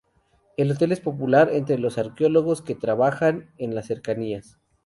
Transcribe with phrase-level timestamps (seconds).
[0.57, 4.57] El hotel es popular entre los arqueólogos que trabajan en las cercanías.